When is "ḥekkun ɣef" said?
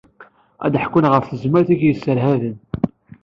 0.81-1.23